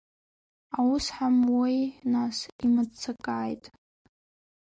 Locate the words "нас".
2.13-2.37